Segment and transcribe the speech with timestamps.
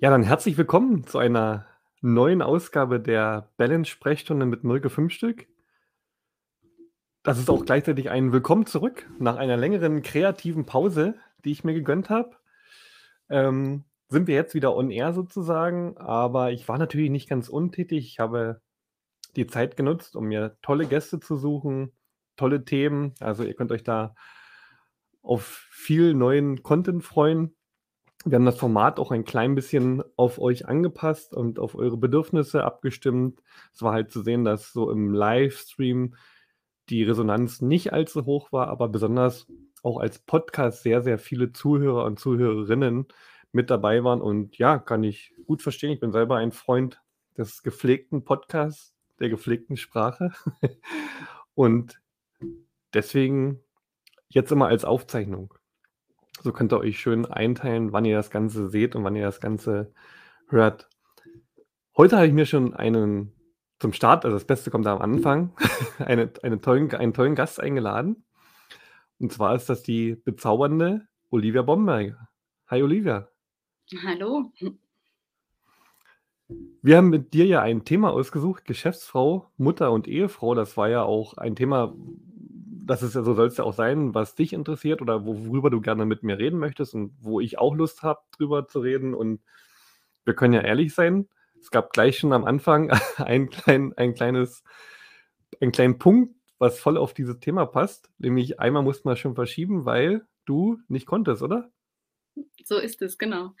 [0.00, 1.66] Ja, dann herzlich willkommen zu einer
[2.00, 5.46] neuen Ausgabe der Balance-Sprechstunde mit Mirke Fünfstück.
[7.22, 11.14] Das ist auch gleichzeitig ein Willkommen zurück nach einer längeren kreativen Pause,
[11.44, 12.36] die ich mir gegönnt habe.
[13.30, 18.06] Ähm, sind wir jetzt wieder on air sozusagen, aber ich war natürlich nicht ganz untätig.
[18.06, 18.60] Ich habe
[19.36, 21.92] die Zeit genutzt, um mir tolle Gäste zu suchen,
[22.36, 23.14] tolle Themen.
[23.20, 24.16] Also ihr könnt euch da
[25.22, 27.54] auf viel neuen Content freuen.
[28.26, 32.64] Wir haben das Format auch ein klein bisschen auf euch angepasst und auf eure Bedürfnisse
[32.64, 33.42] abgestimmt.
[33.74, 36.14] Es war halt zu sehen, dass so im Livestream
[36.88, 39.46] die Resonanz nicht allzu hoch war, aber besonders
[39.82, 43.06] auch als Podcast sehr, sehr viele Zuhörer und Zuhörerinnen
[43.52, 44.22] mit dabei waren.
[44.22, 45.92] Und ja, kann ich gut verstehen.
[45.92, 47.02] Ich bin selber ein Freund
[47.36, 50.32] des gepflegten Podcasts, der gepflegten Sprache.
[51.54, 52.00] und
[52.94, 53.60] deswegen
[54.28, 55.52] jetzt immer als Aufzeichnung.
[56.44, 59.40] So könnt ihr euch schön einteilen, wann ihr das Ganze seht und wann ihr das
[59.40, 59.94] Ganze
[60.48, 60.90] hört.
[61.96, 63.32] Heute habe ich mir schon einen
[63.78, 65.56] zum Start, also das Beste kommt am Anfang,
[65.98, 68.26] eine, eine tollen, einen tollen Gast eingeladen.
[69.18, 72.28] Und zwar ist das die bezaubernde Olivia Bomberger.
[72.66, 73.26] Hi Olivia.
[74.04, 74.52] Hallo.
[76.82, 80.54] Wir haben mit dir ja ein Thema ausgesucht, Geschäftsfrau, Mutter und Ehefrau.
[80.54, 81.94] Das war ja auch ein Thema,
[82.86, 85.80] das ist ja so, soll es ja auch sein, was dich interessiert oder worüber du
[85.80, 89.14] gerne mit mir reden möchtest und wo ich auch Lust habe, drüber zu reden.
[89.14, 89.42] Und
[90.24, 91.28] wir können ja ehrlich sein,
[91.60, 94.62] es gab gleich schon am Anfang ein, klein, ein kleines,
[95.60, 98.10] einen kleinen Punkt, was voll auf dieses Thema passt.
[98.18, 101.70] Nämlich einmal musste man schon verschieben, weil du nicht konntest, oder?
[102.64, 103.54] So ist es, genau.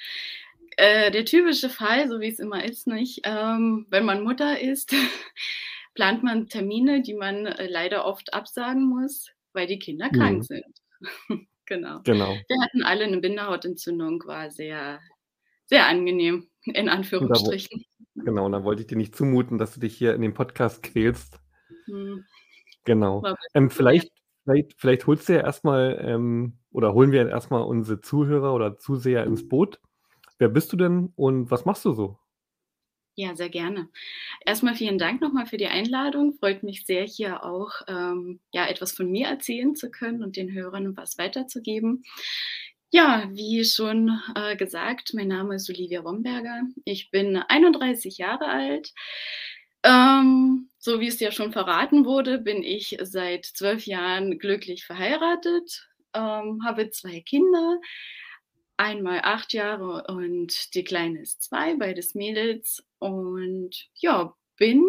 [0.76, 3.20] Äh, der typische Fall, so wie es immer ist, nicht?
[3.24, 4.92] Ähm, wenn man Mutter ist,
[5.94, 10.16] plant man Termine, die man äh, leider oft absagen muss, weil die Kinder mhm.
[10.16, 10.64] krank sind.
[11.66, 12.00] genau.
[12.04, 12.36] genau.
[12.48, 15.00] Wir hatten alle eine Bindehautentzündung, war sehr,
[15.66, 17.84] sehr angenehm, in Anführungsstrichen.
[18.14, 20.34] Da, genau, und da wollte ich dir nicht zumuten, dass du dich hier in dem
[20.34, 21.38] Podcast quälst.
[21.86, 22.24] Hm.
[22.84, 23.22] Genau.
[23.54, 24.10] Ähm, vielleicht,
[24.44, 29.24] vielleicht, vielleicht holst du ja erstmal ähm, oder holen wir erstmal unsere Zuhörer oder Zuseher
[29.24, 29.80] ins Boot.
[30.38, 32.18] Wer bist du denn und was machst du so?
[33.16, 33.88] Ja, sehr gerne.
[34.44, 36.34] Erstmal vielen Dank nochmal für die Einladung.
[36.34, 40.52] Freut mich sehr, hier auch ähm, ja, etwas von mir erzählen zu können und den
[40.52, 42.02] Hörern was weiterzugeben.
[42.90, 46.62] Ja, wie schon äh, gesagt, mein Name ist Olivia Romberger.
[46.84, 48.92] Ich bin 31 Jahre alt.
[49.84, 55.88] Ähm, so wie es ja schon verraten wurde, bin ich seit zwölf Jahren glücklich verheiratet,
[56.14, 57.80] ähm, habe zwei Kinder,
[58.76, 62.84] einmal acht Jahre und die Kleine ist zwei, beides Mädels.
[62.98, 64.84] Und ja, bin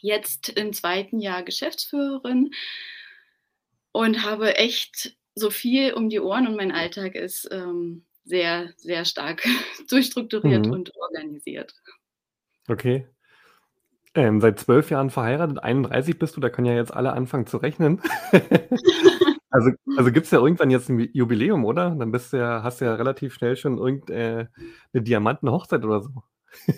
[0.00, 2.50] jetzt im zweiten Jahr Geschäftsführerin
[3.92, 9.04] und habe echt so viel um die Ohren und mein Alltag ist ähm, sehr, sehr
[9.04, 9.42] stark
[9.88, 10.72] durchstrukturiert mhm.
[10.72, 11.74] und organisiert.
[12.68, 13.06] Okay.
[14.14, 17.56] Ähm, seit zwölf Jahren verheiratet, 31 bist du, da können ja jetzt alle anfangen zu
[17.56, 18.02] rechnen.
[19.52, 21.90] Also, also gibt es ja irgendwann jetzt ein Jubiläum, oder?
[21.90, 24.50] Dann bist du ja, hast du ja relativ schnell schon irgendeine
[24.92, 26.10] äh, Diamantenhochzeit oder so.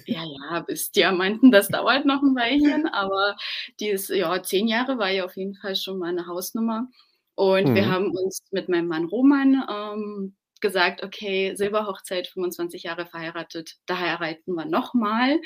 [0.07, 3.37] Ja, ja, bis Diamanten, das dauert noch ein Weilchen, aber
[3.81, 6.89] dieses, ja, zehn Jahre war ja auf jeden Fall schon mal eine Hausnummer.
[7.37, 7.75] Und mhm.
[7.75, 13.99] wir haben uns mit meinem Mann Roman ähm, gesagt, okay, Silberhochzeit, 25 Jahre verheiratet, da
[13.99, 15.41] heiraten wir nochmal.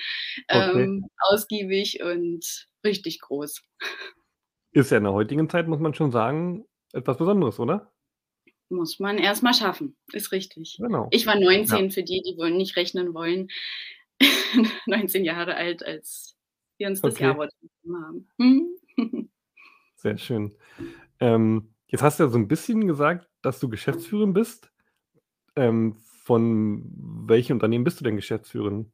[0.49, 0.83] Okay.
[0.83, 3.62] Ähm, ausgiebig und richtig groß.
[4.72, 7.93] Ist ja in der heutigen Zeit, muss man schon sagen, etwas Besonderes, oder?
[8.71, 10.76] Muss man erstmal schaffen, ist richtig.
[10.78, 11.09] Genau.
[11.10, 11.91] Ich war 19 ja.
[11.91, 13.49] für die, die wohl nicht rechnen wollen.
[14.87, 16.37] 19 Jahre alt, als
[16.77, 17.25] wir uns das okay.
[17.25, 18.28] Jahr haben.
[18.38, 18.69] Hm?
[19.97, 20.54] Sehr schön.
[21.19, 24.71] Ähm, jetzt hast du ja so ein bisschen gesagt, dass du Geschäftsführerin bist.
[25.56, 26.84] Ähm, von
[27.27, 28.93] welchem Unternehmen bist du denn Geschäftsführerin?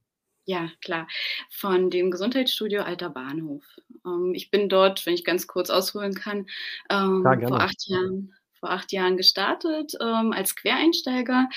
[0.49, 1.07] Ja, klar.
[1.51, 3.65] Von dem Gesundheitsstudio Alter Bahnhof.
[4.05, 6.47] Ähm, ich bin dort, wenn ich ganz kurz ausholen kann,
[6.91, 11.49] ähm, vor acht Jahren vor acht Jahren gestartet, ähm, als Quereinsteiger,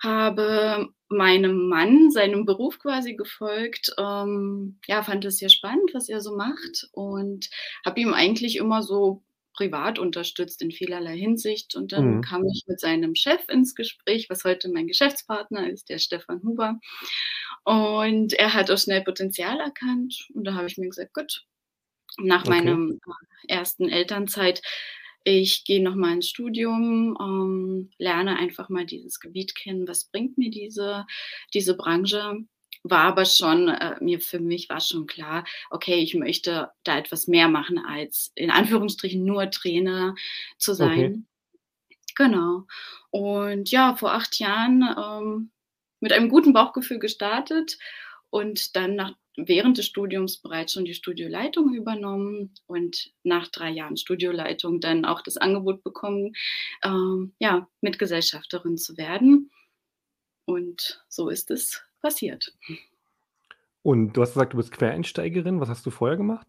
[0.00, 6.20] habe meinem Mann seinem Beruf quasi gefolgt, ähm, ja, fand es sehr spannend, was er
[6.20, 7.48] so macht und
[7.84, 9.22] habe ihm eigentlich immer so
[9.56, 11.74] privat unterstützt in vielerlei Hinsicht.
[11.74, 12.20] Und dann mhm.
[12.20, 16.78] kam ich mit seinem Chef ins Gespräch, was heute mein Geschäftspartner ist, der Stefan Huber.
[17.64, 20.28] Und er hat auch schnell Potenzial erkannt.
[20.34, 21.44] Und da habe ich mir gesagt, gut,
[22.18, 22.50] nach okay.
[22.50, 22.94] meiner
[23.48, 24.62] ersten Elternzeit,
[25.24, 29.88] ich gehe nochmal ins Studium, ähm, lerne einfach mal dieses Gebiet kennen.
[29.88, 31.04] Was bringt mir diese,
[31.52, 32.46] diese Branche?
[32.90, 37.26] War aber schon, äh, mir für mich war schon klar, okay, ich möchte da etwas
[37.26, 40.14] mehr machen, als in Anführungsstrichen nur Trainer
[40.58, 40.92] zu sein.
[40.92, 41.22] Okay.
[42.16, 42.66] Genau.
[43.10, 45.50] Und ja, vor acht Jahren ähm,
[46.00, 47.78] mit einem guten Bauchgefühl gestartet
[48.30, 53.96] und dann nach, während des Studiums bereits schon die Studioleitung übernommen und nach drei Jahren
[53.96, 56.34] Studioleitung dann auch das Angebot bekommen,
[56.82, 59.50] ähm, ja, Mitgesellschafterin zu werden.
[60.46, 62.52] Und so ist es passiert.
[63.82, 65.60] Und du hast gesagt, du bist Quereinsteigerin.
[65.60, 66.46] Was hast du vorher gemacht?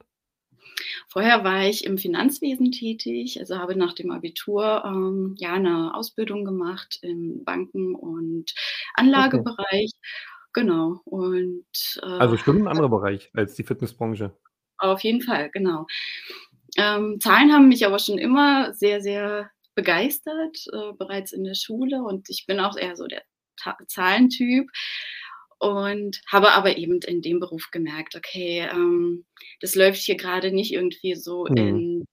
[1.09, 6.45] Vorher war ich im Finanzwesen tätig, also habe nach dem Abitur ähm, ja eine Ausbildung
[6.45, 8.53] gemacht im Banken- und
[8.93, 9.91] Anlagebereich.
[9.93, 10.53] Okay.
[10.53, 11.01] Genau.
[11.05, 11.65] Und,
[12.01, 14.35] äh, also schon ein anderer Bereich als die Fitnessbranche.
[14.77, 15.87] Auf jeden Fall, genau.
[16.77, 22.03] Ähm, Zahlen haben mich aber schon immer sehr, sehr begeistert, äh, bereits in der Schule.
[22.03, 23.23] Und ich bin auch eher so der
[23.57, 24.69] Ta Zahlentyp
[25.59, 29.25] und habe aber eben in dem Beruf gemerkt, okay, ähm,
[29.59, 31.57] das läuft hier gerade nicht irgendwie so mhm.
[31.57, 32.05] in,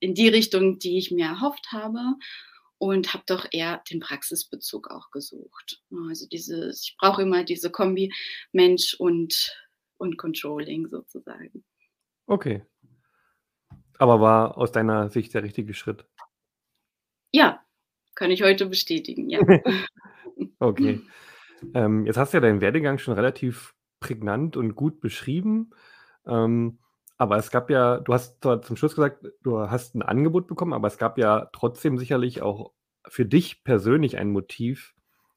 [0.00, 2.00] in die Richtung, die ich mir erhofft habe
[2.78, 5.82] und habe doch eher den Praxisbezug auch gesucht.
[6.08, 8.12] Also dieses, ich brauche immer diese Kombi
[8.52, 9.54] Mensch und,
[9.98, 11.64] und Controlling sozusagen.
[12.26, 12.64] Okay.
[13.98, 16.06] Aber war aus deiner Sicht der richtige Schritt?
[17.32, 17.62] Ja,
[18.14, 19.40] kann ich heute bestätigen, ja.
[20.58, 21.00] okay.
[21.74, 25.70] Ähm, jetzt hast du ja deinen Werdegang schon relativ prägnant und gut beschrieben.
[26.26, 26.78] Ähm,
[27.18, 30.72] aber es gab ja, du hast zwar zum Schluss gesagt, du hast ein Angebot bekommen,
[30.72, 32.72] aber es gab ja trotzdem sicherlich auch
[33.06, 34.94] für dich persönlich ein Motiv,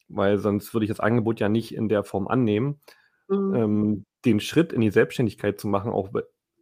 [0.08, 2.80] weil sonst würde ich das Angebot ja nicht in der Form annehmen,
[3.28, 3.56] mhm.
[3.56, 6.10] ähm, den Schritt in die Selbstständigkeit zu machen, auch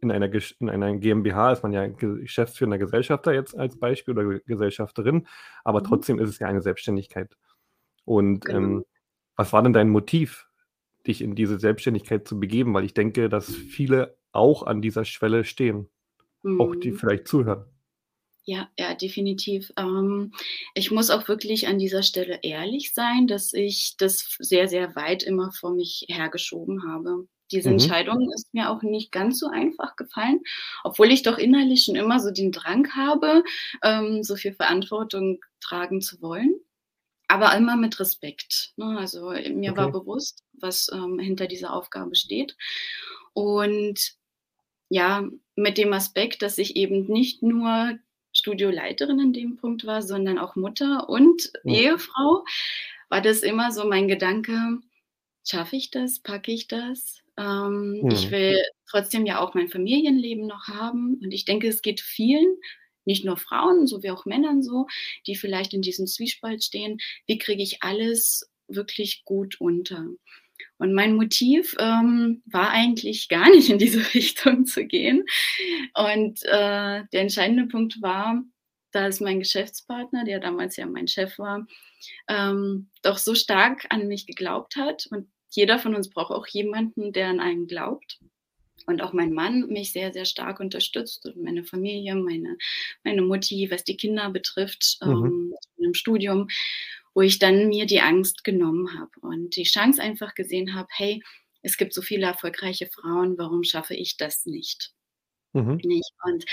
[0.00, 0.28] in einer,
[0.58, 5.28] in einer GmbH ist man ja geschäftsführender Gesellschafter jetzt als Beispiel oder Gesellschafterin,
[5.62, 5.84] aber mhm.
[5.84, 7.36] trotzdem ist es ja eine Selbstständigkeit.
[8.04, 8.58] Und genau.
[8.58, 8.84] ähm,
[9.36, 10.46] was war denn dein Motiv,
[11.06, 12.74] dich in diese Selbstständigkeit zu begeben?
[12.74, 15.88] Weil ich denke, dass viele auch an dieser Schwelle stehen,
[16.42, 16.60] mhm.
[16.60, 16.96] auch die mhm.
[16.96, 17.64] vielleicht zuhören.
[18.44, 19.72] Ja, ja, definitiv.
[19.76, 20.32] Ähm,
[20.74, 25.22] ich muss auch wirklich an dieser Stelle ehrlich sein, dass ich das sehr, sehr weit
[25.22, 27.28] immer vor mich hergeschoben habe.
[27.52, 27.74] Diese mhm.
[27.74, 30.40] Entscheidung ist mir auch nicht ganz so einfach gefallen,
[30.82, 33.44] obwohl ich doch innerlich schon immer so den Drang habe,
[33.84, 36.56] ähm, so viel Verantwortung tragen zu wollen
[37.32, 38.72] aber immer mit Respekt.
[38.76, 38.98] Ne?
[38.98, 39.76] Also mir okay.
[39.76, 42.56] war bewusst, was ähm, hinter dieser Aufgabe steht.
[43.32, 44.12] Und
[44.90, 45.26] ja,
[45.56, 47.98] mit dem Aspekt, dass ich eben nicht nur
[48.32, 51.74] Studioleiterin in dem Punkt war, sondern auch Mutter und ja.
[51.74, 52.44] Ehefrau,
[53.08, 54.80] war das immer so mein Gedanke,
[55.42, 57.20] schaffe ich das, packe ich das?
[57.38, 58.12] Ähm, ja.
[58.12, 58.58] Ich will
[58.90, 62.58] trotzdem ja auch mein Familienleben noch haben und ich denke, es geht vielen
[63.04, 64.86] nicht nur Frauen, so wie auch Männern so,
[65.26, 70.06] die vielleicht in diesem Zwiespalt stehen, wie kriege ich alles wirklich gut unter.
[70.78, 75.24] Und mein Motiv ähm, war eigentlich gar nicht in diese Richtung zu gehen.
[75.94, 78.42] Und äh, der entscheidende Punkt war,
[78.92, 81.66] dass mein Geschäftspartner, der damals ja mein Chef war,
[82.28, 85.06] ähm, doch so stark an mich geglaubt hat.
[85.10, 88.18] Und jeder von uns braucht auch jemanden, der an einen glaubt
[88.86, 92.56] und auch mein Mann mich sehr, sehr stark unterstützt und meine Familie, meine,
[93.04, 95.10] meine Mutti, was die Kinder betrifft, mhm.
[95.10, 96.48] ähm, im Studium,
[97.14, 101.22] wo ich dann mir die Angst genommen habe und die Chance einfach gesehen habe, hey,
[101.62, 104.92] es gibt so viele erfolgreiche Frauen, warum schaffe ich das nicht?
[105.52, 105.80] Mhm.
[105.82, 106.12] nicht?
[106.24, 106.44] Und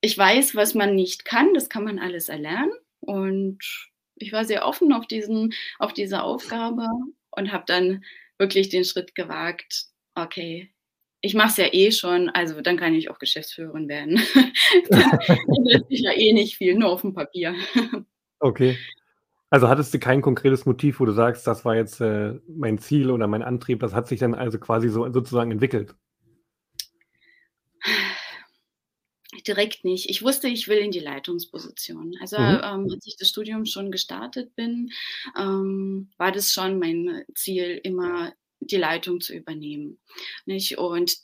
[0.00, 3.58] ich weiß, was man nicht kann, das kann man alles erlernen und
[4.16, 6.86] ich war sehr offen auf, diesen, auf diese Aufgabe
[7.30, 8.04] und habe dann
[8.38, 10.72] wirklich den Schritt gewagt, okay,
[11.20, 14.20] ich mache es ja eh schon, also dann kann ich auch Geschäftsführerin werden.
[14.88, 17.54] dann lässt sich ja eh nicht viel, nur auf dem Papier.
[18.40, 18.78] Okay.
[19.50, 23.10] Also hattest du kein konkretes Motiv, wo du sagst, das war jetzt äh, mein Ziel
[23.10, 25.94] oder mein Antrieb, das hat sich dann also quasi so sozusagen entwickelt?
[29.46, 30.10] Direkt nicht.
[30.10, 32.14] Ich wusste, ich will in die Leitungsposition.
[32.20, 32.60] Also mhm.
[32.62, 34.90] ähm, als ich das Studium schon gestartet bin,
[35.38, 39.98] ähm, war das schon mein Ziel, immer die Leitung zu übernehmen.
[40.46, 40.78] Nicht?
[40.78, 41.18] Und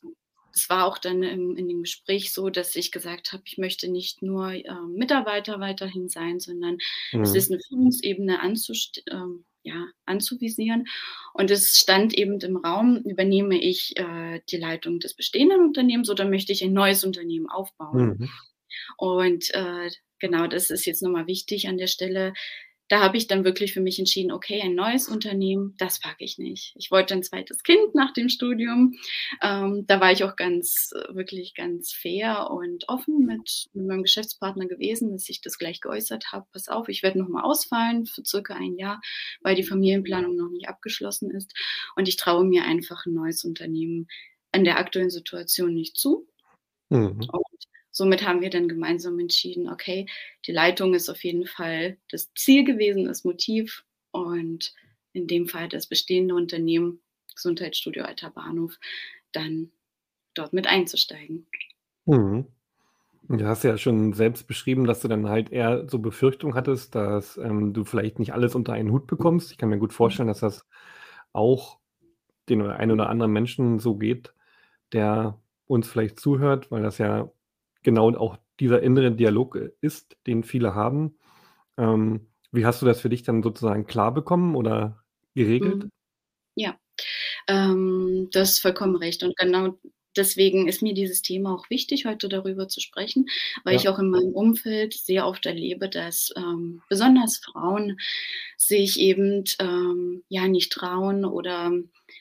[0.54, 3.90] es war auch dann im, in dem Gespräch so, dass ich gesagt habe, ich möchte
[3.90, 6.78] nicht nur äh, Mitarbeiter weiterhin sein, sondern
[7.12, 7.22] mhm.
[7.22, 9.16] es ist eine Führungsebene äh,
[9.64, 10.86] ja, anzuvisieren.
[11.32, 16.24] Und es stand eben im Raum, übernehme ich äh, die Leitung des bestehenden Unternehmens oder
[16.28, 18.18] möchte ich ein neues Unternehmen aufbauen?
[18.18, 18.30] Mhm.
[18.96, 22.32] Und äh, genau das ist jetzt nochmal wichtig an der Stelle,
[22.88, 26.38] da habe ich dann wirklich für mich entschieden, okay, ein neues Unternehmen, das packe ich
[26.38, 26.74] nicht.
[26.76, 28.94] Ich wollte ein zweites Kind nach dem Studium.
[29.42, 34.66] Ähm, da war ich auch ganz, wirklich ganz fair und offen mit, mit meinem Geschäftspartner
[34.66, 36.46] gewesen, dass ich das gleich geäußert habe.
[36.52, 39.00] Pass auf, ich werde nochmal ausfallen für circa ein Jahr,
[39.40, 41.54] weil die Familienplanung noch nicht abgeschlossen ist.
[41.96, 44.08] Und ich traue mir einfach ein neues Unternehmen
[44.52, 46.28] in der aktuellen Situation nicht zu.
[46.90, 47.28] Mhm.
[47.32, 47.64] Und
[47.94, 50.06] somit haben wir dann gemeinsam entschieden, okay,
[50.46, 53.84] die Leitung ist auf jeden Fall das Ziel gewesen, das Motiv.
[54.10, 54.74] Und
[55.12, 57.00] in dem Fall das bestehende Unternehmen
[57.34, 58.78] Gesundheitsstudio Alter Bahnhof,
[59.32, 59.70] dann
[60.34, 61.46] dort mit einzusteigen.
[62.06, 62.46] Mhm.
[63.28, 67.38] Du hast ja schon selbst beschrieben, dass du dann halt eher so Befürchtung hattest, dass
[67.38, 69.50] ähm, du vielleicht nicht alles unter einen Hut bekommst.
[69.50, 69.94] Ich kann mir gut mhm.
[69.94, 70.66] vorstellen, dass das
[71.32, 71.78] auch
[72.48, 74.34] den einen oder anderen Menschen so geht,
[74.92, 77.30] der uns vielleicht zuhört, weil das ja
[77.84, 81.16] genau auch dieser innere Dialog ist, den viele haben.
[81.76, 85.84] Ähm, wie hast du das für dich dann sozusagen klar bekommen oder geregelt?
[85.84, 85.90] Mhm.
[86.56, 86.76] Ja,
[87.48, 89.22] ähm, das ist vollkommen recht.
[89.22, 89.78] Und genau
[90.16, 93.26] deswegen ist mir dieses Thema auch wichtig, heute darüber zu sprechen,
[93.64, 93.80] weil ja.
[93.80, 97.98] ich auch in meinem Umfeld sehr oft erlebe, dass ähm, besonders Frauen
[98.56, 101.72] sich eben ähm, ja nicht trauen oder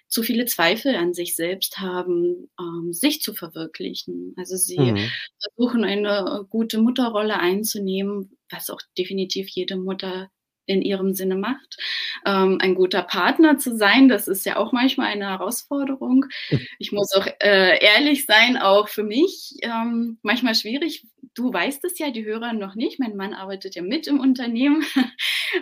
[0.07, 4.33] zu viele Zweifel an sich selbst haben, ähm, sich zu verwirklichen.
[4.37, 5.09] Also sie mhm.
[5.41, 10.29] versuchen eine gute Mutterrolle einzunehmen, was auch definitiv jede Mutter
[10.65, 11.77] in ihrem Sinne macht.
[12.25, 16.25] Ähm, ein guter Partner zu sein, das ist ja auch manchmal eine Herausforderung.
[16.79, 21.05] Ich muss auch äh, ehrlich sein, auch für mich ähm, manchmal schwierig.
[21.33, 22.99] Du weißt es ja, die Hörer noch nicht.
[22.99, 24.83] Mein Mann arbeitet ja mit im Unternehmen.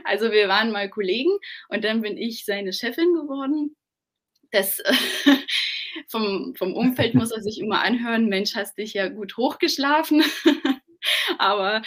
[0.05, 1.31] Also wir waren mal Kollegen
[1.67, 3.75] und dann bin ich seine Chefin geworden.
[4.51, 4.93] Das äh,
[6.07, 10.23] vom, vom Umfeld muss er sich immer anhören, Mensch, hast dich ja gut hochgeschlafen.
[11.39, 11.81] Aber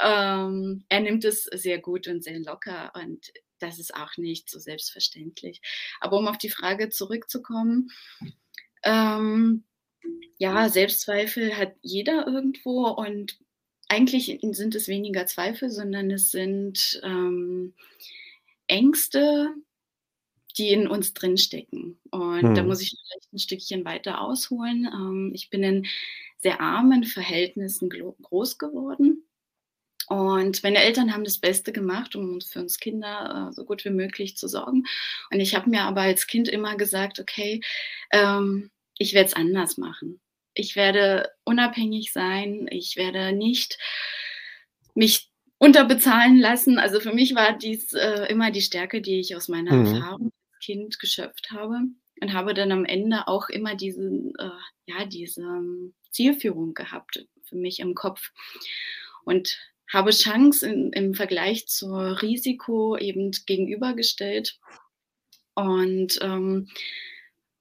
[0.00, 4.58] ähm, er nimmt es sehr gut und sehr locker und das ist auch nicht so
[4.58, 5.60] selbstverständlich.
[6.00, 7.90] Aber um auf die Frage zurückzukommen,
[8.82, 9.64] ähm,
[10.38, 13.38] ja, Selbstzweifel hat jeder irgendwo und
[13.88, 17.74] eigentlich sind es weniger Zweifel, sondern es sind ähm,
[18.66, 19.54] Ängste,
[20.58, 21.98] die in uns drinstecken.
[22.10, 22.54] Und hm.
[22.54, 24.88] da muss ich vielleicht ein Stückchen weiter ausholen.
[24.92, 25.86] Ähm, ich bin in
[26.38, 29.24] sehr armen Verhältnissen groß geworden.
[30.08, 33.90] Und meine Eltern haben das Beste gemacht, um für uns Kinder äh, so gut wie
[33.90, 34.84] möglich zu sorgen.
[35.30, 37.60] Und ich habe mir aber als Kind immer gesagt, okay,
[38.10, 40.20] ähm, ich werde es anders machen.
[40.54, 42.66] Ich werde unabhängig sein.
[42.70, 43.78] Ich werde nicht
[44.94, 46.78] mich unterbezahlen lassen.
[46.78, 49.86] Also für mich war dies äh, immer die Stärke, die ich aus meiner mhm.
[49.94, 50.32] Erfahrung
[50.62, 51.80] Kind geschöpft habe
[52.20, 54.02] und habe dann am Ende auch immer diese,
[54.38, 54.50] äh,
[54.86, 55.44] ja, diese
[56.10, 58.30] Zielführung gehabt für mich im Kopf
[59.24, 59.58] und
[59.92, 64.58] habe Chance in, im Vergleich zur Risiko eben gegenübergestellt
[65.54, 66.68] und ähm,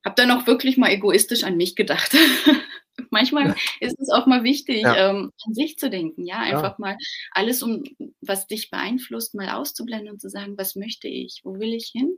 [0.05, 2.15] habe dann auch wirklich mal egoistisch an mich gedacht.
[3.09, 5.09] Manchmal ist es auch mal wichtig, ja.
[5.09, 6.75] ähm, an sich zu denken, ja, einfach ja.
[6.77, 6.97] mal
[7.31, 7.83] alles, um
[8.21, 12.17] was dich beeinflusst, mal auszublenden und zu sagen, was möchte ich, wo will ich hin?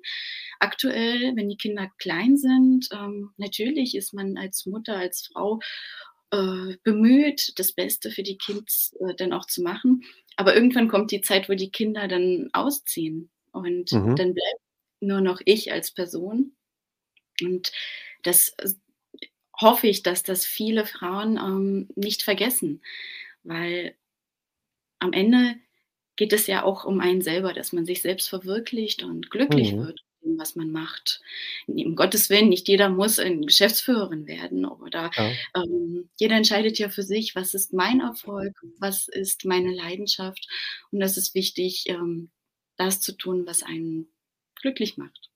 [0.59, 5.59] Aktuell, wenn die Kinder klein sind, ähm, natürlich ist man als Mutter, als Frau
[6.31, 10.03] äh, bemüht, das Beste für die Kids äh, dann auch zu machen.
[10.35, 14.15] Aber irgendwann kommt die Zeit, wo die Kinder dann ausziehen und mhm.
[14.15, 14.61] dann bleibt
[14.99, 16.55] nur noch ich als Person.
[17.41, 17.71] Und
[18.23, 18.69] das äh,
[19.59, 22.81] hoffe ich, dass das viele Frauen ähm, nicht vergessen,
[23.43, 23.95] weil
[24.99, 25.55] am Ende
[26.15, 29.85] geht es ja auch um einen selber, dass man sich selbst verwirklicht und glücklich mhm.
[29.85, 30.03] wird
[30.37, 31.21] was man macht.
[31.67, 35.31] Um Gottes Willen, nicht jeder muss Geschäftsführerin werden oder ja.
[35.55, 40.47] ähm, jeder entscheidet ja für sich, was ist mein Erfolg, was ist meine Leidenschaft.
[40.91, 42.31] Und das ist wichtig, ähm,
[42.77, 44.07] das zu tun, was einen
[44.55, 45.29] glücklich macht.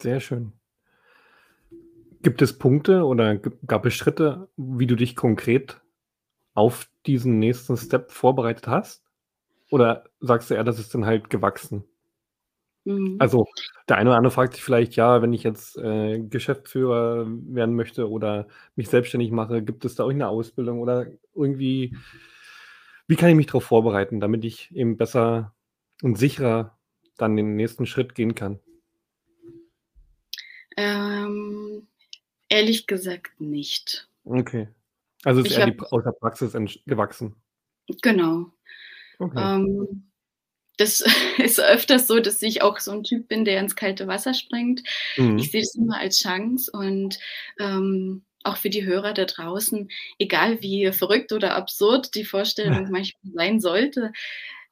[0.00, 0.52] Sehr schön.
[2.22, 3.36] Gibt es Punkte oder
[3.66, 5.80] gab es Schritte, wie du dich konkret
[6.54, 9.04] auf diesen nächsten Step vorbereitet hast?
[9.70, 11.84] Oder sagst du eher, das ist dann halt gewachsen?
[12.84, 13.16] Mhm.
[13.18, 13.46] Also,
[13.88, 18.08] der eine oder andere fragt sich vielleicht, ja, wenn ich jetzt äh, Geschäftsführer werden möchte
[18.10, 21.96] oder mich selbstständig mache, gibt es da irgendeine Ausbildung oder irgendwie,
[23.06, 25.54] wie kann ich mich darauf vorbereiten, damit ich eben besser
[26.02, 26.76] und sicherer
[27.16, 28.58] dann den nächsten Schritt gehen kann?
[30.76, 31.86] Ähm,
[32.52, 34.08] ehrlich gesagt nicht.
[34.24, 34.68] Okay.
[35.24, 36.52] Also ist ich eher die, aus der Praxis
[36.86, 37.34] gewachsen.
[38.02, 38.52] Genau.
[39.18, 39.40] Okay.
[39.40, 40.10] Ähm,
[40.76, 41.02] das
[41.38, 44.82] ist öfters so, dass ich auch so ein Typ bin, der ins kalte Wasser springt.
[45.16, 45.38] Mhm.
[45.38, 47.18] Ich sehe das immer als Chance und
[47.58, 53.32] ähm, auch für die Hörer da draußen, egal wie verrückt oder absurd die Vorstellung manchmal
[53.32, 54.12] sein sollte,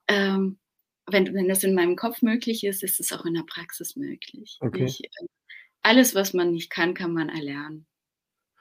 [0.08, 0.58] ähm,
[1.06, 4.58] wenn, wenn das in meinem Kopf möglich ist, ist es auch in der Praxis möglich.
[4.60, 4.84] Okay.
[4.84, 5.26] Ich, äh,
[5.82, 7.87] alles, was man nicht kann, kann man erlernen.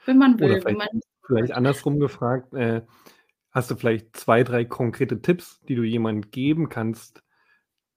[0.05, 0.51] Wenn man will.
[0.51, 2.81] Oder vielleicht, man vielleicht andersrum gefragt, äh,
[3.51, 7.23] hast du vielleicht zwei, drei konkrete Tipps, die du jemandem geben kannst,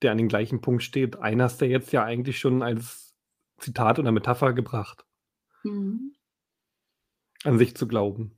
[0.02, 1.16] der an dem gleichen Punkt steht.
[1.16, 3.14] Einen hast du jetzt ja eigentlich schon als
[3.58, 5.04] Zitat oder Metapher gebracht.
[5.62, 6.14] Mhm.
[7.44, 8.36] An sich zu glauben.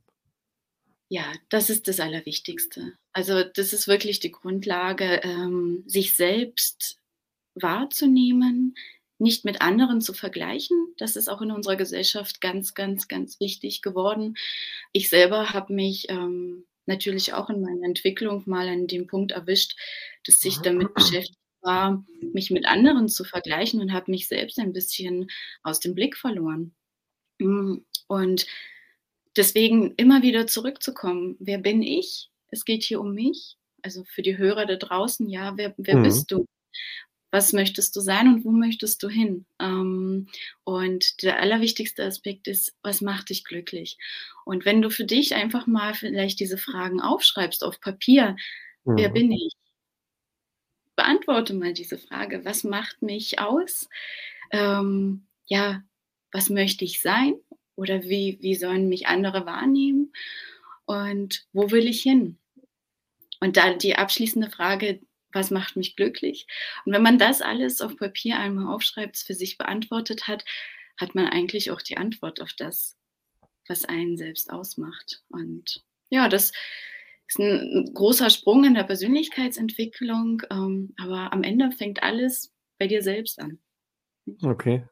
[1.07, 2.93] Ja, das ist das Allerwichtigste.
[3.13, 6.99] Also das ist wirklich die Grundlage, ähm, sich selbst
[7.53, 8.75] wahrzunehmen,
[9.17, 10.93] nicht mit anderen zu vergleichen.
[10.97, 14.35] Das ist auch in unserer Gesellschaft ganz, ganz, ganz wichtig geworden.
[14.91, 19.77] Ich selber habe mich ähm, natürlich auch in meiner Entwicklung mal an dem Punkt erwischt,
[20.25, 24.73] dass ich damit beschäftigt war, mich mit anderen zu vergleichen und habe mich selbst ein
[24.73, 25.27] bisschen
[25.63, 26.75] aus dem Blick verloren.
[27.41, 28.45] Hm, und
[29.35, 32.29] deswegen immer wieder zurückzukommen, wer bin ich?
[32.49, 33.57] Es geht hier um mich.
[33.81, 36.03] Also für die Hörer da draußen, ja, wer, wer mhm.
[36.03, 36.45] bist du?
[37.35, 39.45] Was möchtest du sein und wo möchtest du hin?
[39.59, 40.29] Ähm,
[40.63, 43.97] und der allerwichtigste Aspekt ist, was macht dich glücklich?
[44.45, 48.37] Und wenn du für dich einfach mal vielleicht diese Fragen aufschreibst auf Papier,
[48.85, 48.95] mhm.
[48.95, 49.51] wer bin ich?
[50.95, 53.89] Beantworte mal diese Frage, was macht mich aus?
[54.51, 55.83] Ähm, ja,
[56.31, 57.33] was möchte ich sein?
[57.75, 60.13] Oder wie, wie sollen mich andere wahrnehmen?
[60.85, 62.37] Und wo will ich hin?
[63.41, 65.01] Und dann die abschließende Frage,
[65.35, 66.47] was macht mich glücklich?
[66.85, 70.45] Und wenn man das alles auf Papier einmal aufschreibt, für sich beantwortet hat,
[70.97, 72.97] hat man eigentlich auch die Antwort auf das,
[73.67, 75.23] was einen selbst ausmacht.
[75.29, 76.53] Und ja, das
[77.27, 83.01] ist ein großer Sprung in der Persönlichkeitsentwicklung, ähm, aber am Ende fängt alles bei dir
[83.01, 83.59] selbst an.
[84.41, 84.87] Okay.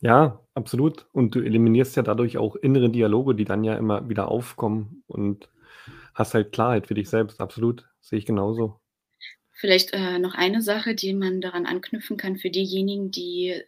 [0.00, 1.06] Ja, absolut.
[1.12, 5.50] Und du eliminierst ja dadurch auch innere Dialoge, die dann ja immer wieder aufkommen und
[6.14, 7.40] hast halt Klarheit für dich selbst.
[7.40, 8.80] Absolut, sehe ich genauso.
[9.52, 13.62] Vielleicht äh, noch eine Sache, die man daran anknüpfen kann für diejenigen, die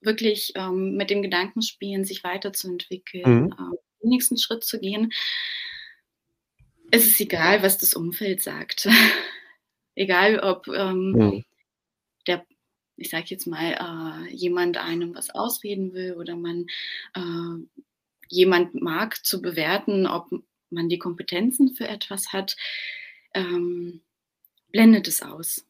[0.00, 3.52] wirklich ähm, mit dem Gedanken spielen, sich weiterzuentwickeln, mhm.
[3.52, 5.12] äh, den nächsten Schritt zu gehen.
[6.90, 8.88] Es ist egal, was das Umfeld sagt.
[9.94, 11.44] egal, ob ähm, mhm.
[12.26, 12.46] der
[12.96, 16.66] ich sage jetzt mal, äh, jemand einem was ausreden will oder man
[17.14, 17.80] äh,
[18.28, 20.28] jemand mag zu bewerten, ob
[20.68, 22.56] man die Kompetenzen für etwas hat,
[23.34, 24.02] ähm,
[24.72, 25.66] blendet es aus.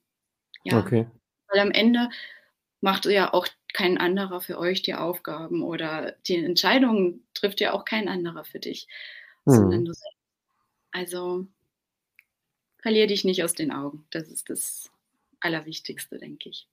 [0.64, 0.78] Ja.
[0.78, 1.06] Okay.
[1.48, 2.10] Weil am Ende
[2.80, 7.84] macht ja auch kein anderer für euch die Aufgaben oder die Entscheidungen trifft ja auch
[7.84, 8.88] kein anderer für dich,
[9.44, 9.92] sondern du.
[10.92, 11.46] Also
[12.78, 14.06] verlier dich nicht aus den Augen.
[14.10, 14.90] Das ist das
[15.40, 16.68] Allerwichtigste, denke ich.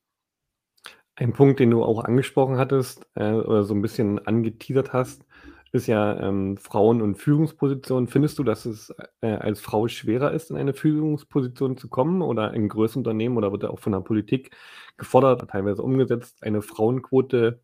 [1.15, 5.23] Ein Punkt, den du auch angesprochen hattest, äh, oder so ein bisschen angeteasert hast,
[5.71, 8.07] ist ja, ähm, Frauen und Führungspositionen.
[8.07, 12.53] Findest du, dass es, äh, als Frau schwerer ist, in eine Führungsposition zu kommen oder
[12.53, 14.55] in größeren Unternehmen oder wird da auch von der Politik
[14.97, 17.61] gefordert, teilweise umgesetzt, eine Frauenquote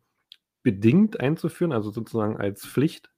[0.62, 3.10] bedingt einzuführen, also sozusagen als Pflicht?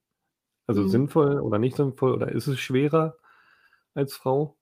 [0.67, 0.89] Also Mhm.
[0.89, 3.17] sinnvoll oder nicht sinnvoll oder ist es schwerer
[3.95, 4.57] als Frau?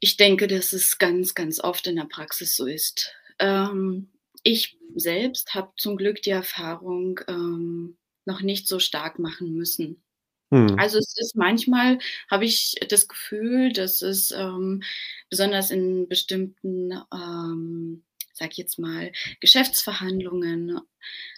[0.00, 3.12] Ich denke, dass es ganz, ganz oft in der Praxis so ist.
[3.38, 4.08] Ähm
[4.44, 7.96] ich selbst habe zum Glück die Erfahrung ähm,
[8.28, 10.04] noch nicht so stark machen müssen.
[10.50, 10.76] Mhm.
[10.78, 11.98] Also es ist manchmal,
[12.30, 14.82] habe ich das Gefühl, dass es ähm,
[15.30, 19.10] besonders in bestimmten, ähm, sag ich jetzt mal,
[19.40, 20.80] Geschäftsverhandlungen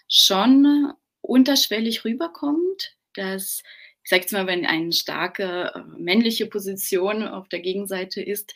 [0.09, 3.63] schon unterschwellig rüberkommt, dass
[4.03, 8.55] ich sage jetzt mal, wenn eine starke äh, männliche Position auf der Gegenseite ist,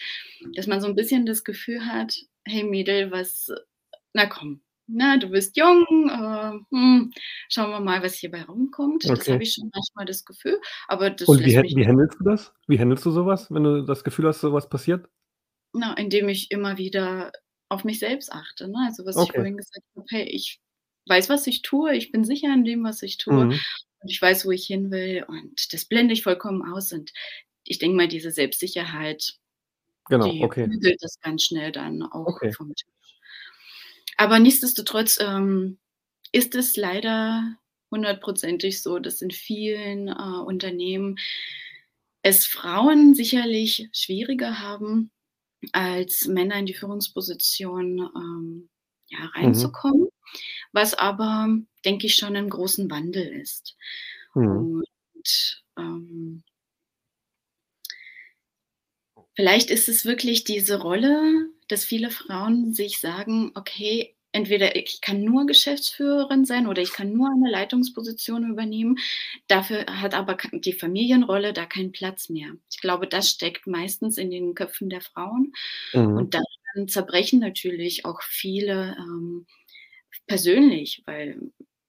[0.54, 3.52] dass man so ein bisschen das Gefühl hat, hey Mädel, was
[4.14, 7.10] na komm, na, du bist jung, äh, hm,
[7.48, 9.04] schauen wir mal, was hierbei rumkommt.
[9.16, 12.52] Das habe ich schon manchmal das Gefühl, aber das Und wie wie handelst du das?
[12.66, 15.08] Wie handelst du sowas, wenn du das Gefühl hast, sowas passiert?
[15.76, 17.32] Na, indem ich immer wieder
[17.68, 18.78] auf mich selbst achte, ne?
[18.86, 20.60] Also, was ich vorhin gesagt habe: „Hey, ich
[21.08, 23.64] weiß, was ich tue, ich bin sicher in dem, was ich tue Mhm.
[24.00, 27.12] und ich weiß, wo ich hin will und das blende ich vollkommen aus.“ Und
[27.64, 29.34] ich denke mal, diese Selbstsicherheit,
[30.10, 30.68] Genau, die okay.
[31.00, 32.54] das ganz schnell dann auch Okay.
[32.56, 32.88] vom Tisch.
[34.18, 35.79] Aber nichtsdestotrotz ähm,
[36.33, 37.57] ist es leider
[37.90, 41.18] hundertprozentig so, dass in vielen äh, Unternehmen
[42.22, 45.11] es Frauen sicherlich schwieriger haben,
[45.72, 48.70] als Männer in die Führungsposition ähm,
[49.09, 49.35] ja, Mhm.
[49.35, 50.09] reinzukommen,
[50.72, 51.48] was aber,
[51.85, 53.77] denke ich, schon 'n großen Wandel ist.
[54.35, 54.68] Mhm.
[55.14, 56.42] Und, ähm
[59.37, 65.22] vielleicht ist es wirklich diese Rolle dass viele Frauen sich sagen: „Okay, entweder ich kann
[65.24, 68.98] nur Geschäftsführerin sein oder ich kann nur eine Leitungsposition übernehmen.“
[69.48, 72.53] Dafür hat aber die Familienrolle da keinen Platz mehr.
[72.70, 75.53] Ich glaube, das steckt meistens in den Köpfen der Frauen
[75.94, 76.24] Mhm.
[76.24, 79.46] und daran zerbrechen natürlich auch viele, ähm,
[80.27, 81.40] persönlich, weil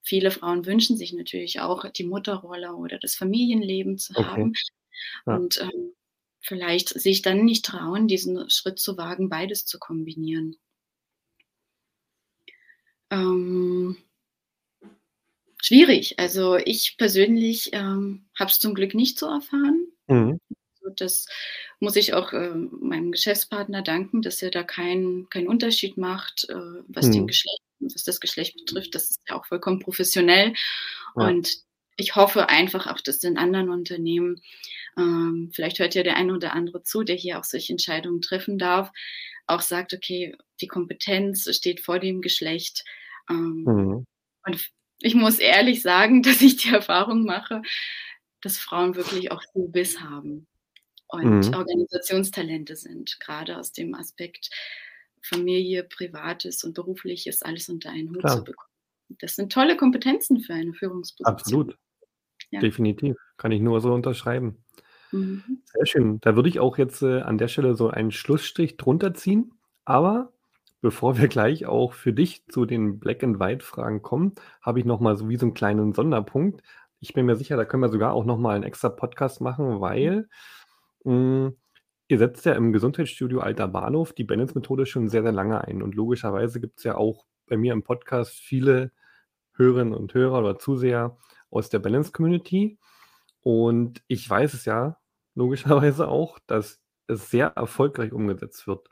[0.04, 4.22] viele Frauen wünschen sich natürlich auch die Mutterrolle oder das Familienleben zu Okay.
[4.22, 4.54] haben
[5.28, 5.40] Ja.
[5.40, 5.94] und, ähm,
[6.46, 10.58] vielleicht sich dann nicht trauen, diesen Schritt zu wagen, beides zu kombinieren.
[13.12, 13.98] Ähm
[15.62, 16.20] schwierig.
[16.20, 19.88] Also, ich persönlich, ähm, habe es zum Glück nicht so erfahren.
[20.08, 20.40] Mhm.
[20.98, 21.26] das
[21.80, 26.56] muss ich auch äh, meinem Geschäftspartner danken, dass er da keinen keinen Unterschied macht, äh,
[26.88, 27.28] was den Mhm.
[27.28, 28.96] Geschlecht was das Geschlecht betrifft.
[28.96, 30.54] Das ist ja auch vollkommen professionell.
[31.16, 31.28] Ja.
[31.28, 31.65] Und
[31.98, 34.42] ich hoffe einfach auch, dass in anderen Unternehmen
[34.98, 38.58] ähm, vielleicht hört ja der eine oder andere zu, der hier auch solche Entscheidungen treffen
[38.58, 38.92] darf,
[39.48, 42.84] auch sagt: „Okay, die Kompetenz steht vor dem Geschlecht.“
[43.30, 44.06] Ähm, Mhm.
[44.46, 47.62] und ich muss ehrlich sagen, dass ich die Erfahrung mache,
[48.42, 50.48] dass Frauen wirklich auch viel Biss haben
[51.08, 51.54] und Mhm.
[51.54, 54.50] Organisationstalente sind, grade aus dem Aspekt
[55.24, 58.46] Familie, Privates und Berufliches alles unter einen Hut zu Klar.
[58.46, 58.70] bekommen.
[59.20, 61.32] Das sind tolle Kompetenzen für eine Führungsposition.
[61.32, 61.78] Absolut.
[62.56, 62.60] Ja.
[62.62, 63.16] Definitiv.
[63.38, 64.64] Kann ich nur so unterschreiben.
[65.12, 65.44] Mhm.
[65.66, 66.20] Sehr schön.
[66.22, 69.54] Da würde ich auch jetzt, äh, an der Stelle so einen Schlussstrich drunter ziehen.
[69.86, 70.32] Aber
[70.82, 74.86] bevor wir gleich auch für dich zu den Black and White Fragen kommen, habe ich
[74.86, 76.62] noch mal so wie so 'n kleinen Sonderpunkt.
[77.00, 79.76] Ich bin mir sicher, da können wir sogar auch noch mal 'n extra Podcast machen,
[79.76, 79.82] Mhm.
[79.82, 80.30] weil,
[81.04, 81.56] hm,
[82.08, 85.82] ihr setzt ja im Gesundheitsstudio Alter Bahnhof die Balance-Methode schon sehr, sehr lange ein.
[85.84, 88.92] Und logischerweise gibt's ja auch bei mir im Podcast viele
[89.56, 91.18] Hörerinnen und Hörer oder Zuseher
[91.56, 92.80] aus der Balance-Community.
[93.44, 94.98] Und ich weiß es ja
[95.36, 98.90] logischerweise auch, dass es sehr erfolgreich umgesetzt wird.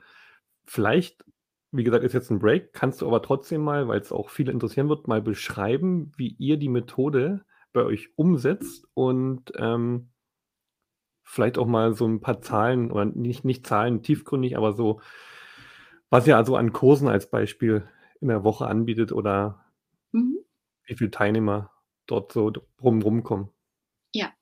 [0.66, 1.24] Vielleicht,
[1.72, 4.88] wie gesagt, ist jetzt 'n Break, kannst du aber trotzdem mal, weil's auch viele interessieren
[4.90, 10.10] wird, mal beschreiben, wie ihr die Methode bei euch umsetzt und, ähm
[11.26, 15.00] vielleicht auch mal so 'n paar Zahlen oder nicht nicht Zahlen tiefgründig, aber so
[16.12, 17.88] was ihr also an Kursen als Beispiel
[18.20, 19.64] in der Woche anbietet oder
[20.14, 20.44] Mhm.
[20.86, 21.70] wie viel Teilnehmer
[22.06, 23.48] dort so drum rumkommen.
[24.16, 24.32] Ja,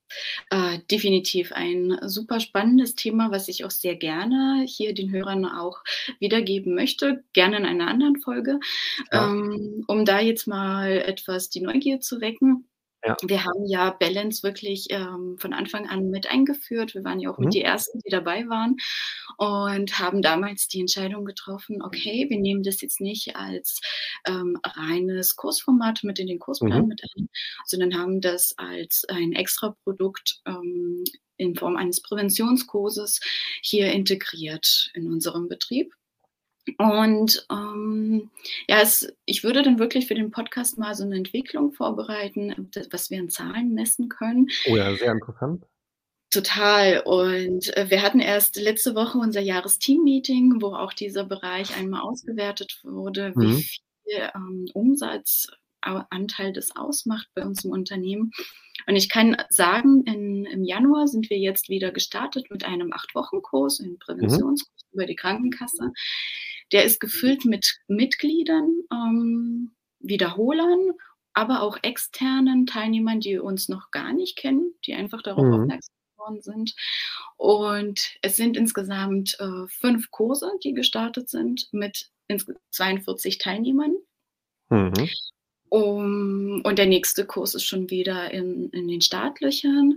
[0.51, 5.79] äh, definitiv ein super spannendes Thema, was ich auch sehr gerne hier den Hörern auch
[6.21, 8.61] wiedergeben möchte, gerne in einer anderen Folge.
[9.11, 9.31] Klar.
[9.31, 12.69] Ähm, um da jetzt mal etwas die Neugier zu wecken.
[13.05, 13.17] Ja.
[13.27, 16.95] Wir haben ja Balance wirklich, ähm, von Anfang an mit eingeführt.
[16.95, 17.51] Wir waren ja auch mit Mhm.
[17.51, 18.77] die Ersten, die dabei waren
[19.43, 23.81] und haben damals die Entscheidung getroffen: „Okay, wir nehmen das jetzt nicht als,
[24.27, 26.89] ähm, reines Kursformat mit in den Kursplan Mhm.
[26.89, 27.29] mit ein,
[27.67, 31.05] sondern haben das als ein Extraprodukt, ähm,
[31.39, 33.21] in Form eines Präventionskurses
[33.63, 35.93] hier integriert in unserem Betrieb.“
[36.79, 38.31] Und, ähm,
[38.69, 42.87] ja, es ich würde dann wirklich für den Podcast mal so 'ne Entwicklung vorbereiten, d
[42.93, 44.49] was wir an Zahlen messen können.
[44.65, 45.65] Oh ja, sehr interessant.
[46.33, 47.03] Total.
[47.05, 52.81] Und, äh, wir hatten erst letzte Woche unser Jahres-Team-Meeting, wo auch dieser Bereich einmal ausgewertet
[52.85, 53.57] wurde, wie Mhm.
[53.57, 55.47] viel, ähm, Umsatz
[55.85, 58.31] Au Anteil das ausmacht bei uns im Unternehmen.
[58.87, 63.81] Und ich kann sagen, in im Januar sind wir jetzt wieder gestartet mit einem 8-Wochen-Kurs,
[63.81, 63.99] einem Mhm.
[63.99, 65.93] Präventionskurs über die Krankenkasse.
[66.73, 70.93] Der ist gefüllt mit Mitgliedern, ähm, Wiederholern,
[71.35, 75.53] aber auch externen Teilnehmern, die uns noch gar nicht kennen, die einfach darauf Mhm.
[75.53, 76.75] aufmerksam geworden sind.
[77.37, 83.95] Und es sind insgesamt, äh, 5 Kurse, die gestartet sind mit insge 42 Teilnehmern.
[84.71, 85.13] Mhm.
[85.73, 89.97] Um und der nächste Kurs ist schon wieder in in den Startlöchern.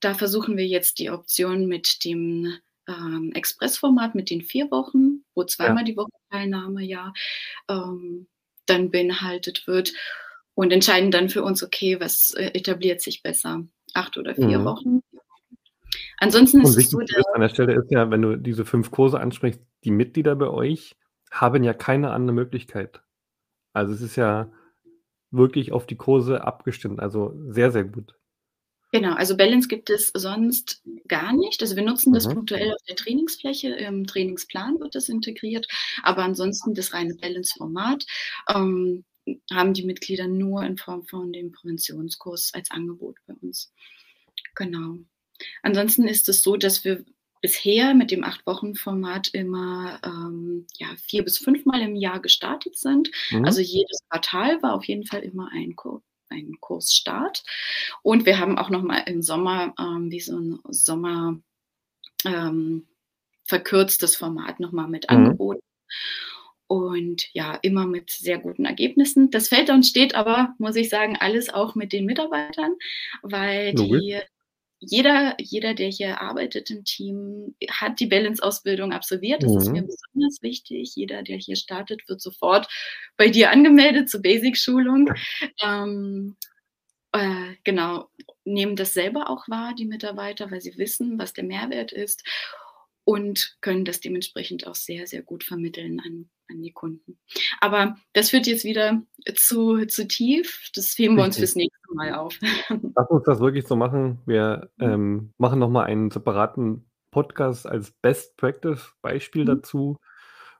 [0.00, 2.58] Da versuchen wir jetzt die Option mit dem,
[2.88, 5.74] ähm, Expressformat mit den 4 Wochen, wo Ja.
[5.74, 7.14] zweimal die Woche Teilnahme ja,
[7.70, 8.28] ähm,
[8.66, 9.94] dann beinhaltet wird
[10.54, 14.64] und entscheiden dann für uns: „Okay, was, äh, etabliert sich besser, 8 oder 4 Mhm.
[14.64, 15.00] Wochen?“
[16.24, 16.98] Ansonsten ist es so,
[17.34, 20.96] an der Stelle ist ja, wenn du diese 5 Kurse ansprichst, die Mitglieder bei euch
[21.30, 23.02] haben ja keine andere Möglichkeit.
[23.74, 24.50] Also, es ist ja
[25.30, 28.14] wirklich auf die Kurse abgestimmt, also sehr, sehr gut.
[28.92, 31.60] Genau, also Balance gibt es sonst gar nicht.
[31.60, 32.34] Also, wir nutzen das Mhm.
[32.34, 33.74] punktuell auf der Trainingsfläche.
[33.74, 35.66] Im Trainingsplan wird das integriert,
[36.02, 38.06] aber ansonsten das reine Balance-Format,
[38.48, 39.04] ähm,
[39.52, 43.72] haben die Mitglieder nur in Form von dem Präventionskurs als Angebot bei uns.
[44.54, 44.98] Genau.
[45.62, 47.04] Ansonsten ist es so, dass wir
[47.42, 53.10] bisher mit dem 8-Wochen-Format immer, ähm, ja, 4 bis fünfmal im Jahr gestartet sind.
[53.30, 53.44] Mhm.
[53.44, 57.44] Also, jedes Quartal war auf jeden Fall immer ein Kur ein Kursstart.
[58.02, 61.38] Und wir haben auch noch mal im Sommer, ähm, wie so 'n Sommer
[62.26, 62.88] ähm,
[63.46, 65.16] verkürztes Format noch mal mit Mhm.
[65.16, 65.60] angeboten.
[66.70, 69.30] Und ja, immer mit sehr guten Ergebnissen.
[69.30, 72.74] Das fällt und steht aber, muss ich sagen, alles auch mit den Mitarbeitern,
[73.22, 74.04] weil Logisch.
[74.04, 74.18] die
[74.88, 79.42] jeder jeder, der hier arbeitet im Team, hat die Balance-Ausbildung absolviert.
[79.42, 79.88] Das ist mir Mhm.
[79.88, 80.94] besonders wichtig.
[80.96, 82.68] Jeder, der hier startet, wird sofort
[83.16, 85.10] bei dir angemeldet zur Basic-Schulung.
[85.62, 86.36] Ähm,
[87.12, 88.08] äh, genau,
[88.44, 92.24] nehmen das selber auch wahr, die Mitarbeiter, weil sie wissen, was der Mehrwert ist
[93.04, 97.18] und können das dementsprechend auch sehr, sehr gut vermitteln an an die Kunden.
[97.62, 99.00] Aber das führt jetzt wieder
[99.34, 100.68] zu zu tief.
[100.74, 102.38] Das heben wir uns fürs nächste Mal auf.
[102.96, 104.20] Lass uns das wirklich so machen.
[104.26, 104.84] Wir, Mhm.
[104.84, 109.46] ähm, machen noch mal einen separaten Podcast als Best Practice Beispiel Mhm.
[109.46, 109.98] dazu.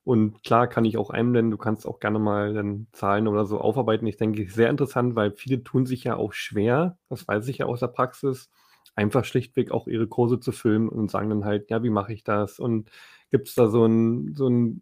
[0.04, 3.58] Und klar kann ich auch einblenden, du kannst auch gerne mal dann Zahlen oder so
[3.60, 4.06] aufarbeiten.
[4.06, 7.66] Ich denke, sehr interessant, weil viele tun sich ja auch schwer, das weiß ich ja
[7.66, 8.50] aus der Praxis,
[8.96, 12.24] einfach schlichtweg auch ihre Kurse zu filmen und sagen dann halt: „Ja, wie mache ich
[12.24, 12.90] das?“ Und
[13.30, 14.80] gibt's da so 'n so 'n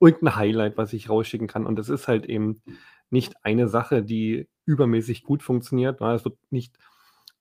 [0.00, 1.66] irgend 'n Highlight, was ich rausschicken kann?
[1.66, 2.62] Und das ist halt eben
[3.10, 6.14] nicht eine Sache, die übermäßig gut funktioniert, ne?
[6.14, 6.76] Es wird nicht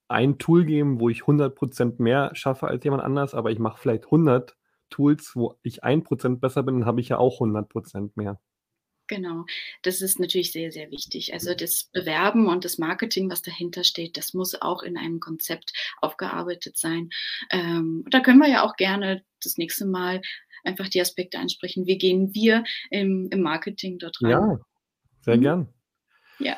[0.10, 4.12] ein Tool geben, wo ich 100% mehr schaffe als jemand anders, aber ich mache vielleicht
[4.12, 4.58] 100
[4.90, 8.40] Tools, wo ich 1% besser bin, dann habe ich ja auch 100% mehr.
[9.12, 9.46] Genau.
[9.82, 11.34] Das ist natürlich sehr, sehr wichtig.
[11.34, 15.74] Also, das Bewerben und das Marketing, was dahinter steht, das muss auch in einem Konzept
[16.00, 17.10] aufgearbeitet sein.
[17.52, 20.22] Ähm, da können wir ja auch gerne das nächste Mal
[20.64, 21.86] einfach die Aspekte ansprechen.
[21.88, 24.30] Wie gehen wir im im Marketing dort ran?
[24.32, 24.58] Ja,
[25.22, 25.42] sehr Mhm.
[25.42, 25.68] gern.
[26.40, 26.58] Ja.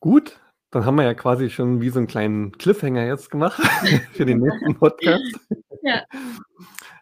[0.00, 0.40] Gut,
[0.72, 3.58] dann haben wir ja quasi schon wie so 'n kleinen Cliffhanger jetzt gemacht
[4.14, 5.22] für den nächsten Podcast.
[5.82, 6.04] Ja.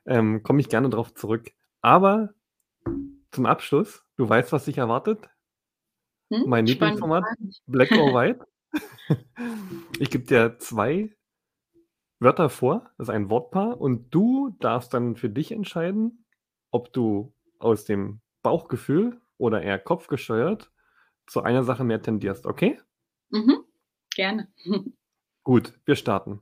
[0.06, 1.50] Ähm, komme ich gerne drauf zurück.
[1.80, 2.34] Aber
[3.36, 5.28] zum Abschluss, du weißt, was dich erwartet?
[6.30, 7.24] Mhm, Mein Lieblingsformat.
[7.66, 8.46] Black or White.
[9.98, 11.14] Ich gebe dir 2
[12.18, 16.24] Wörter vor, das ist ein Wortpaar und du darfst dann für dich entscheiden,
[16.70, 20.72] ob du aus dem Bauchgefühl oder eher kopfgesteuert
[21.26, 22.80] zu einer Sache mehr tendierst, okay?
[23.30, 23.64] Mhm,
[24.14, 24.48] gerne.
[25.44, 26.40] Gut, wir starten.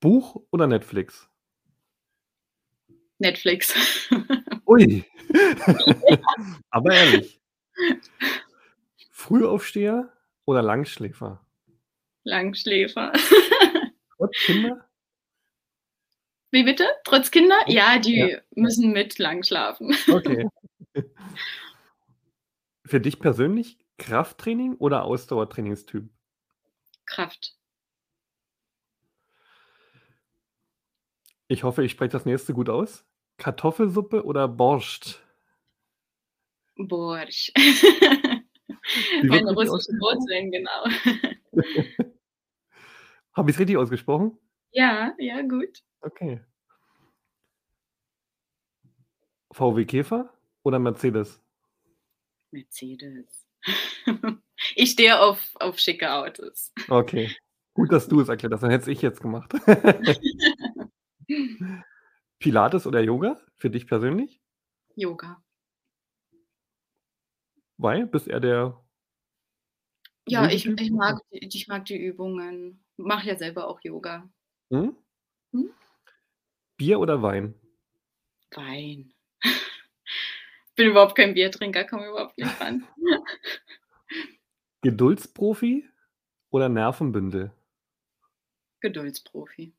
[0.00, 1.30] Buch oder Netflix?
[3.18, 3.74] Netflix.
[4.66, 5.04] Ui.
[5.32, 6.18] Ja.
[6.70, 7.40] Aber ehrlich.
[9.10, 10.12] Frühaufsteher
[10.44, 11.44] oder Langschläfer?
[12.24, 13.12] Langschläfer.
[14.16, 14.88] Trotz Kinder?
[16.50, 16.86] Wie bitte?
[17.04, 17.58] Trotz Kinder?
[17.66, 17.98] Ja, ja.
[17.98, 19.94] die müssen mit lang schlafen.
[20.08, 20.48] Okay.
[22.84, 26.08] Für dich persönlich Krafttraining oder Ausdauertrainingstyp?
[27.04, 27.56] Kraft.
[31.48, 33.05] Ich hoffe, ich spreche das nächste gut aus.
[33.38, 35.20] Kartoffelsuppe oder Borscht?
[36.76, 37.52] Borscht.
[39.22, 39.98] Meine russischen?
[40.00, 40.84] Wurzeln, genau.
[43.32, 44.38] Habe ich's richtig ausgesprochen?
[44.72, 45.82] Ja, ja, gut.
[46.00, 46.40] Okay.
[49.52, 51.42] VW Käfer oder Mercedes?
[52.50, 53.46] Mercedes.
[54.74, 56.72] Ich stehe auf auf schicke Autos.
[56.88, 57.30] Okay.
[57.74, 59.52] Gut, dass du es erklärt hast, dann hätte es ich jetzt gemacht.
[62.38, 64.40] Pilates oder Yoga für dich persönlich?
[64.94, 65.42] Yoga.
[67.78, 68.06] Weil?
[68.06, 68.80] Bist eher der
[70.28, 72.84] Ja, ich ich mag ich mag die Übungen.
[72.96, 74.28] Mache ja selber auch Yoga.
[74.70, 74.96] Mhm.
[75.52, 75.70] Mhm.
[76.76, 77.54] Bier oder Wein?
[78.54, 79.12] Wein.
[80.76, 82.86] Bin überhaupt kein Biertrinker, komme überhaupt nicht ran.
[84.82, 85.88] Geduldsprofi
[86.50, 87.52] oder Nervenbündel?
[88.80, 89.72] Geduldsprofi.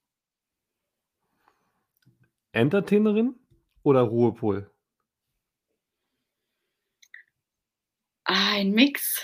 [2.58, 3.36] Entertainerin
[3.84, 4.72] oder Ruhepol?
[8.26, 9.22] Ah, ein Mix,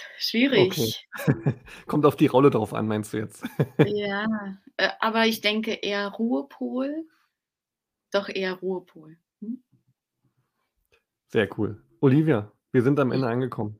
[0.55, 0.93] Okay.
[0.93, 1.07] schwierig.
[1.87, 3.43] Kommt auf die Rolle drauf an, meinst du jetzt?
[3.85, 4.25] Ja,
[4.77, 7.05] äh, aber ich denke eher Ruhepol.
[8.11, 9.17] Doch eher Ruhepol.
[9.41, 9.61] Mhm.
[11.27, 11.83] Sehr cool.
[11.99, 13.77] Olivia, wir sind am Ende angekommen.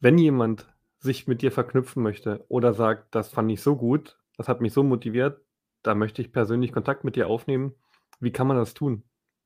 [0.00, 0.66] Wenn jemand
[1.00, 4.72] sich mit dir verknüpfen möchte oder sagt: „Das fand ich so gut, das hat mich
[4.72, 5.42] so motiviert,
[5.82, 7.74] da möchte ich persönlich Kontakt mit dir aufnehmen“,
[8.20, 9.04] wie kann man das tun?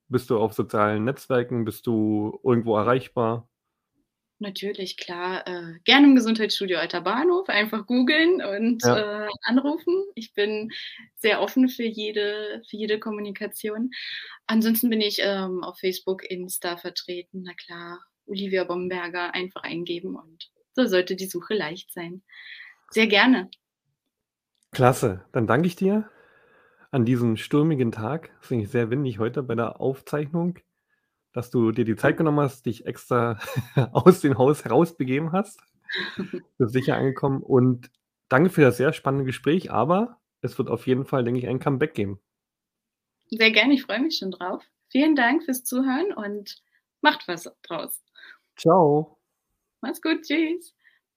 [0.09, 1.65] Bist du auf sozialen Netzwerken?
[1.65, 3.49] Bist du irgendwo erreichbar?
[4.43, 9.27] Natürlich, klar, äh, gerne im Gesundheitsstudio Alter Bahnhof, einfach googeln und, Ja.
[9.27, 10.03] äh, anrufen.
[10.15, 10.71] Ich bin
[11.17, 13.91] sehr offen für jede für jede Kommunikation.
[14.47, 17.43] Ansonsten bin ich, ähm, auf Facebook, Insta vertreten.
[17.45, 22.23] Na klar, Olivia Bomberger einfach eingeben und so sollte die Suche leicht sein.
[22.91, 23.51] Sehr gerne.
[24.73, 26.09] Klasse, dann danke ich dir
[26.91, 28.31] an diesem stürmigen Tag.
[28.39, 30.59] Es ist nämlich sehr windig heute bei der Aufzeichnung,
[31.33, 33.39] dass du dir die Zeit genommen hast, dich extra
[33.93, 35.61] aus dem Haus herausbegeben hast.
[36.59, 37.91] Bist sicher angekommen und
[38.29, 41.59] danke für das sehr spannende Gespräch, aber es wird auf jeden Fall, denke ich, ein
[41.59, 42.21] Comeback geben.
[43.31, 44.65] Sehr gerne, ich freue mich schon drauf.
[44.89, 46.63] Vielen Dank fürs Zuhören und
[47.01, 48.03] macht was draus.
[48.57, 49.19] Tschau.
[49.81, 50.75] Mach's gut, tschüss.